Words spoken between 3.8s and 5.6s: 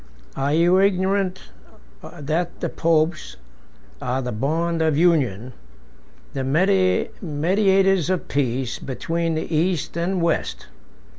are the bond of union,